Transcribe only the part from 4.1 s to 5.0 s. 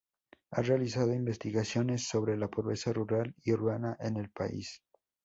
el país.